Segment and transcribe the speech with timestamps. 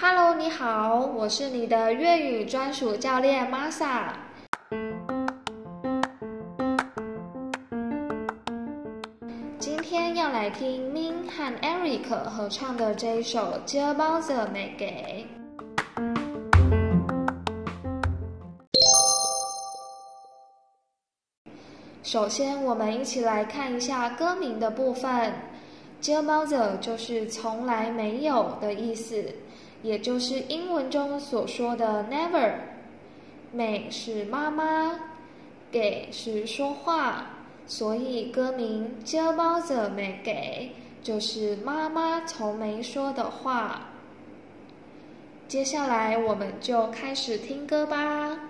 [0.00, 4.12] Hello，你好，我是你的粤语专属教练 Masa。
[9.58, 15.26] 今天要来听 Min 和 Eric 合唱的这一首《接包子没给》。
[22.04, 25.34] 首先，我们一起来看一下歌名的部分。
[26.00, 29.34] 接包子就是从来没有的意思。
[29.82, 32.52] 也就是英文中所说的 never，
[33.52, 34.98] 美是妈妈，
[35.70, 37.26] 给是说话，
[37.66, 40.72] 所以歌名《接包子没给》
[41.06, 43.88] 就是妈妈从没说的话。
[45.46, 48.40] 接下来我们就开始听歌吧。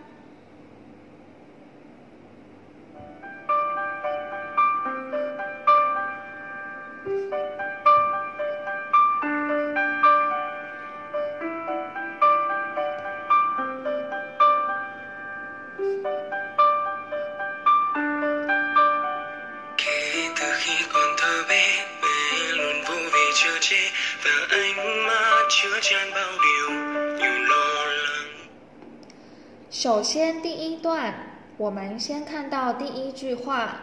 [29.80, 31.14] 首先，第一段，
[31.56, 33.82] 我们先看到第一句话，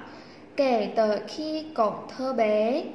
[0.53, 2.87] 给的 key 拱特别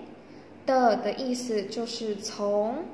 [0.66, 2.84] 的的意思就是从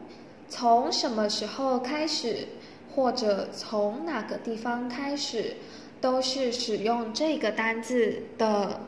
[0.48, 2.46] 从什么时候开始，
[2.94, 5.56] 或者从哪个地方开始，
[6.00, 8.82] 都是使用这个单字的。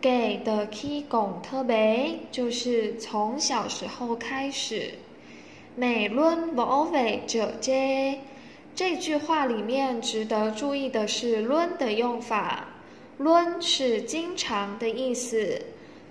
[0.00, 4.94] 给的 key 拱特别就是从小时候开始。
[5.76, 8.18] 每轮不为者接。
[8.80, 12.66] 这句话里面值得注意的是“论”的用法
[13.18, 15.60] ，“论”是经常的意思，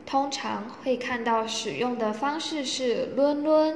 [0.05, 3.75] 通常会看到使用的方式是“论论”。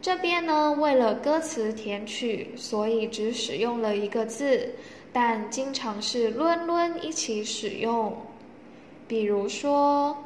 [0.00, 4.70] 这边呢，为了歌词填曲，所以只使用了一个字，
[5.12, 8.16] 但经常是“论论”一起使用。
[9.06, 10.16] 比如说，“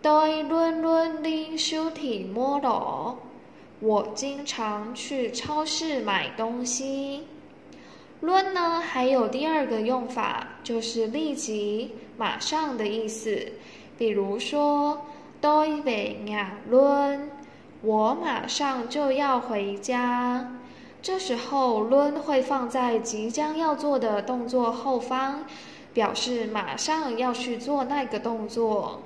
[0.00, 3.18] 对论论的修体摸罗”。
[3.80, 7.24] 我经常去超市买东西。
[8.20, 13.52] 论呢，还有第二个用法，就是立即、马上的意思。
[13.96, 15.06] 比如说，
[15.40, 17.30] 多一位呀论，
[17.80, 20.54] 我马上就要回家。
[21.00, 25.44] 这时候，论会放在即将要做的动作后方，
[25.94, 29.00] 表示马上要去做那个动作。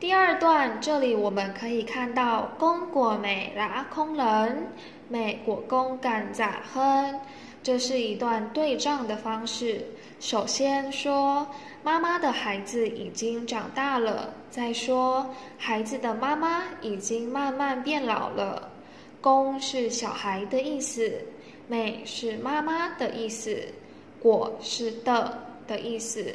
[0.00, 4.66] 第二段，这里我们可以看到“公果美拉空人，
[5.06, 7.20] 美果公干咋哼”，
[7.62, 9.84] 这是一段对仗的方式。
[10.18, 11.46] 首先说
[11.82, 15.28] 妈妈的孩子已经长大了，再说
[15.58, 18.70] 孩子的妈妈已经慢慢变老了。
[19.20, 21.12] 公是小孩的意思，
[21.68, 23.62] 美是妈妈的意思，
[24.18, 25.38] 果是的
[25.70, 26.34] 的意思。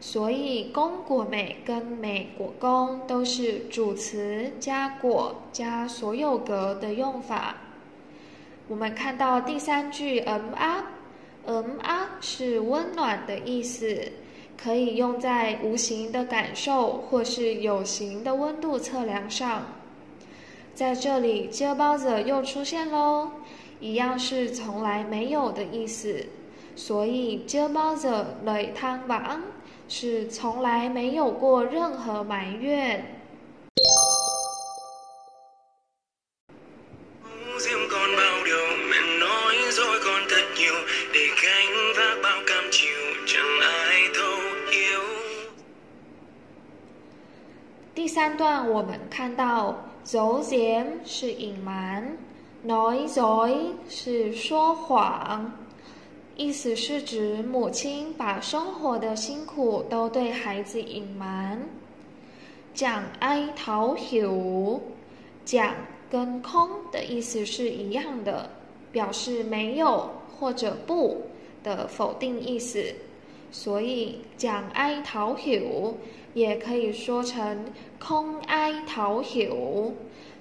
[0.00, 7.54] 所以，公果美跟美果公都是主词加果加所有格的用法。
[8.66, 10.84] 我们看到第三句嗯啊
[11.46, 14.10] ”，“嗯啊是温暖的意思，
[14.60, 19.64] 可以用在无形的感受或是有形的温度测量上。
[20.74, 23.30] 在这里，接包子又出现喽，
[23.78, 26.26] 一样是从来没有的意思。
[26.76, 29.40] 所以，接包子来汤王。
[29.94, 33.04] 是从来没有过任何埋怨。
[47.94, 52.16] 第三段我们看到走简是隐瞒
[52.66, 55.52] ，nói dối 是说谎。
[56.36, 61.60] 意思是指母亲把生活的辛苦都对孩子隐瞒。
[62.74, 64.80] 讲哀讨朽，
[65.44, 65.74] 讲
[66.10, 68.48] 跟空的意思是一样的，
[68.90, 71.22] 表示没有或者不
[71.62, 72.82] 的否定意思。
[73.50, 75.92] 所以讲哀讨朽
[76.32, 77.66] 也可以说成
[77.98, 79.92] 空哀讨朽。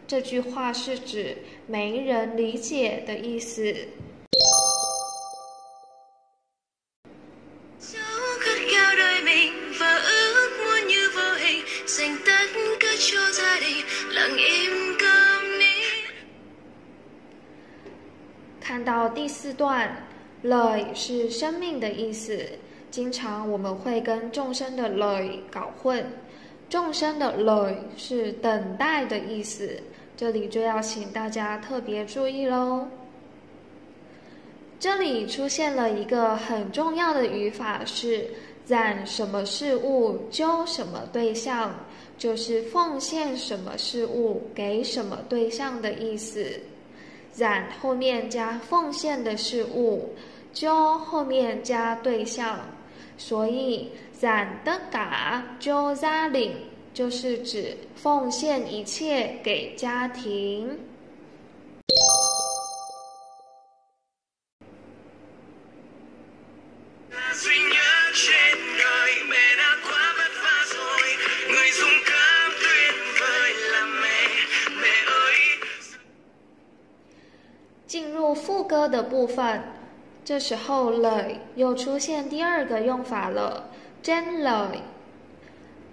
[0.08, 3.76] 这句话是指没人理解的意思。
[18.84, 19.96] 到第四段
[20.42, 22.46] 乐是生命的意思。
[22.90, 26.06] 经常我们会跟众生的乐搞混，
[26.70, 29.82] 众生的乐是等待的意思。
[30.18, 32.86] 这里就要请大家特别注意喽。
[34.80, 38.28] 这里出现了一个很重要的语法，是
[38.68, 41.74] 染什么事物揪什么对象，
[42.18, 46.60] 就是奉献什么事物给什么对象的意思。
[47.36, 50.14] 染后面加奉献的事物，
[50.54, 52.60] 揪后面加对象，
[53.18, 53.90] 所以
[54.20, 56.54] 染的嘎揪扎领
[56.94, 60.78] 就是指奉献一切给家庭。
[79.22, 79.62] 部分，
[80.26, 83.70] 这时候了又出现第二个用法了。
[84.02, 84.72] 真了，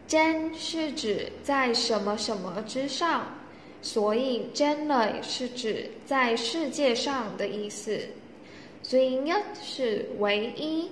[0.06, 3.26] 真是指在什么什么之上，
[3.82, 8.00] 所以真了是指在世界上的意思。
[8.82, 10.90] 所以呢是唯一，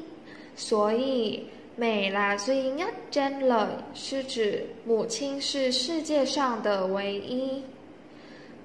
[0.57, 2.37] 所以美啦。
[2.37, 7.63] 所以呢真了是指母亲是世界上的唯一。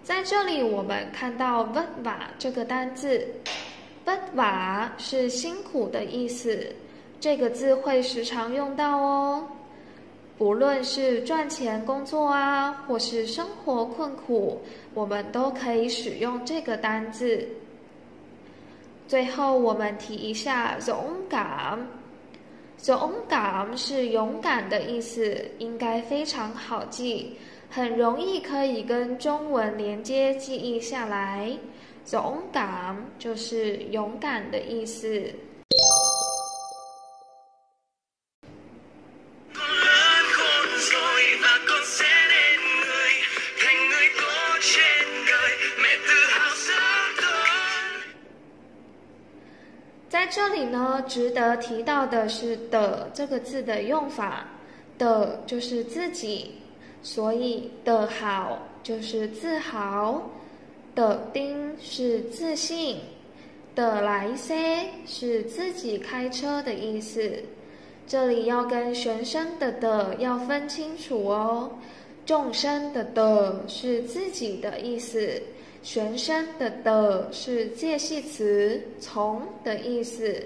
[0.04, 3.26] 在这里，我们看到 v a 这个单字
[4.06, 6.68] v a 是辛苦的意思。
[7.20, 9.48] 这个字会时常用到哦，
[10.38, 14.60] 不论是赚钱工作啊，或是生活困苦，
[14.96, 17.48] 我们都可以使用这个单字。
[19.08, 20.98] 最后，我们提一下勇
[21.30, 21.78] 敢，
[22.88, 27.38] 勇敢是勇敢的意思，应该非常好记。
[27.70, 31.56] 很容易可以跟中文连接记忆下来，
[32.10, 35.34] 勇敢就是勇敢的意思。
[50.10, 54.46] 在这里呢，值得提到的是“的”这个字的用法
[54.98, 56.58] ，“的”就是自己。
[57.02, 60.30] 所以的好就是自豪，
[60.94, 62.98] 的丁是自信，
[63.76, 67.44] 的来塞是自己开车的意思。
[68.08, 71.72] 这里要跟玄生的的要分清楚哦。
[72.26, 75.42] 众生的的是自己的意思，
[75.82, 80.44] 玄生的的是介系词从的意思。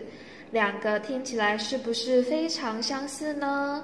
[0.52, 3.84] 两个听起来是不是非常相似呢？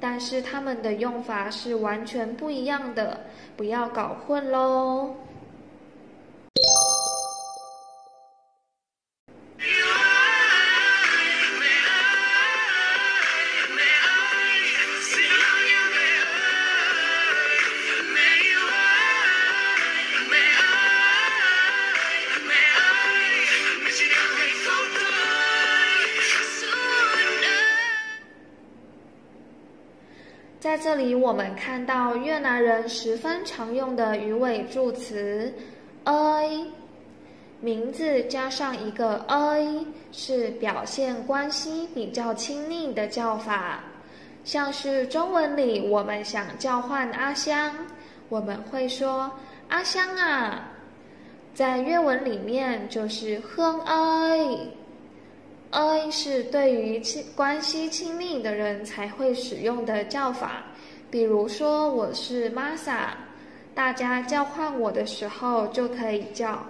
[0.00, 3.20] 但是它们的用法是完全不一样的，
[3.56, 5.14] 不要搞混喽。
[31.24, 35.50] 我们看到越南人十分常用的鱼尾助词
[36.04, 36.66] “i”，
[37.62, 43.80] 名字加上一个 “i” 是表现关系比较亲密的叫法。
[44.44, 47.74] 像是中文里，我们想叫唤阿香，
[48.28, 49.32] 我们会说
[49.68, 50.72] “阿香啊”。
[51.54, 53.80] 在粤文里面，就是 “hương
[55.70, 60.64] i”，i 是对于亲关系亲密的人才会使用的叫法。
[61.14, 63.10] 比如说我是 Masa，
[63.72, 66.60] 大家叫唤我的时候就可以叫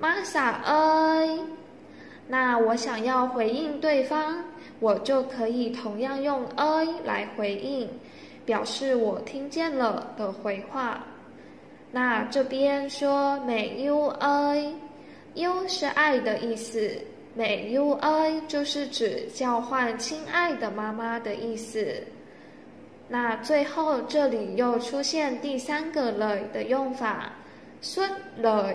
[0.00, 1.38] Masa 哎。
[2.26, 4.42] 那我想要回应对方，
[4.80, 7.88] 我就可以同样用哎来回应，
[8.44, 11.04] 表示我听见了的回话。
[11.92, 14.66] 那这边说美 u 哎
[15.34, 16.90] ，u 是爱的意思，
[17.36, 22.02] 美 u 哎就是指叫唤亲爱的妈妈的意思。
[23.08, 27.32] 那最后这里又出现第三个了的用法，
[27.80, 28.74] 孙了，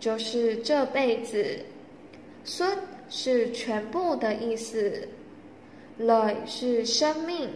[0.00, 1.60] 就是这辈子，
[2.42, 2.76] 孙
[3.08, 5.08] 是全部的意思，
[5.98, 7.50] 了是生命，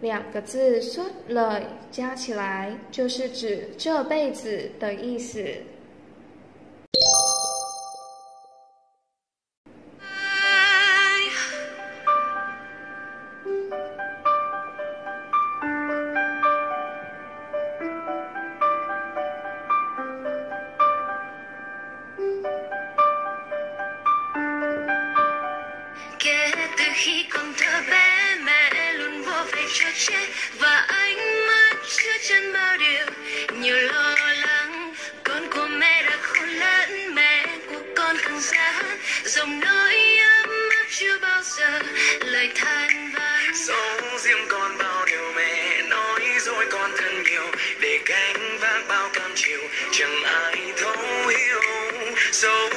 [0.00, 5.44] 两个字孙了加起来就是指这辈子的意思。
[29.82, 30.26] Chặt chẽ
[30.58, 33.06] và ánh mắt chứa chân bao điều.
[33.60, 34.94] Nhiều lo lắng,
[35.24, 40.50] con của mẹ đã khôn lớn, mẹ của con càng già hơn dòng nỗi ấm
[40.70, 41.78] áp chưa bao giờ
[42.20, 43.54] lời than vãn.
[43.54, 49.10] Sống riêng con bao điều mẹ nói, dối con thân nhiều để gánh vác bao
[49.12, 49.60] cam chịu
[49.92, 51.60] chẳng ai thấu hiểu.
[52.32, 52.70] Dẫu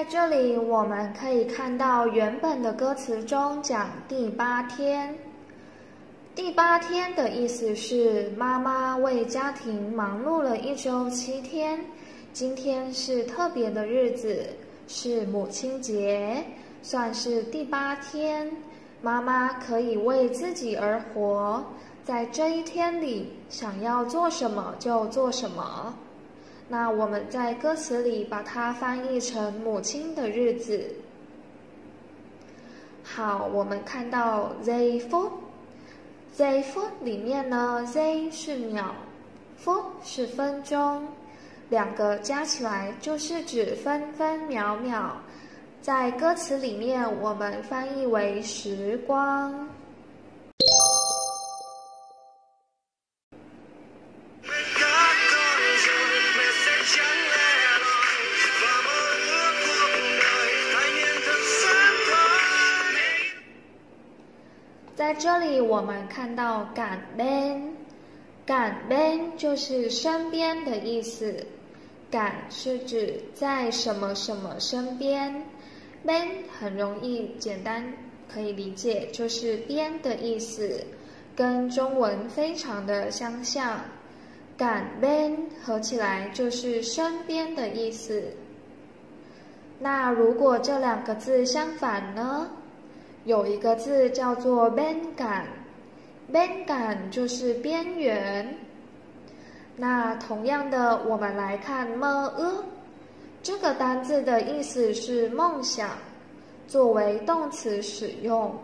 [0.00, 5.14] 在这里，我们可以看到原本的歌词中讲第八天。
[6.34, 11.78] 第八天的意思是妈妈为家庭忙碌了一周七天，
[12.32, 14.46] 今天是特别的日子，
[14.88, 16.42] 是母亲节，
[16.80, 18.50] 算是第八天。
[19.02, 21.62] 妈妈可以为自己而活，
[22.02, 25.94] 在这一天里想要做什么就做什么。
[26.72, 30.80] 那我们在歌词里把它翻译成母亲的日子。
[33.02, 35.32] 好，我们看到 “the foot
[36.32, 38.94] z foot 里面呢，“the” 是秒
[39.60, 41.08] ，foot 是分钟，
[41.70, 45.16] 两个加起来就是指分分秒秒。
[45.82, 49.68] 在歌词里面，我们翻译为时光。
[65.00, 67.72] 在这里，我们看到“感 ben”，“
[68.44, 71.34] 感 ben” 就是身边的意思
[72.12, 75.42] ，“感”是指在什么什么身边
[76.04, 76.28] 边
[76.58, 77.82] 很容易简单
[78.30, 80.84] 可以理解，就是边的意思，
[81.34, 83.80] 跟中文非常的相像。
[84.58, 88.22] “感 ben” 合起来就是身边的意思。
[89.78, 92.50] 那如果这两个字相反呢？
[93.24, 95.46] 有一个字叫做边感
[96.32, 98.56] 边感”就是边缘。
[99.76, 102.64] 那同样的，我们来看 “me e”
[103.42, 105.90] 这个单字的意思是梦想，
[106.66, 108.54] 作为动词使用。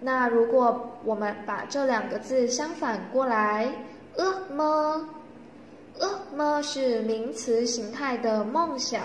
[0.00, 3.72] 那如果我们把这两个字相反过来
[4.16, 9.02] 呃 me”，“e me” 是名词形态的梦想。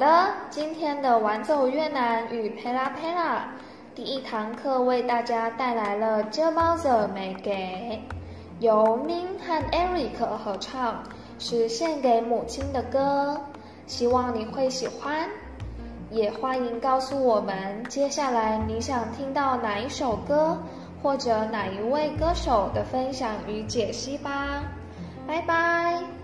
[0.00, 3.46] 的，今天的玩走越南与佩拉佩拉
[3.94, 8.02] 第一堂课为大家带来了《这包子没给》，
[8.60, 11.02] 由 Min 和 Eric 合唱，
[11.38, 13.38] 是献给母亲的歌，
[13.86, 15.28] 希望你会喜欢。
[16.10, 20.56] 也欢迎告诉我们接下来你想听到哪一首歌，
[21.02, 24.62] 或者哪一位歌手的分享与解析吧。
[25.28, 26.19] 拜拜。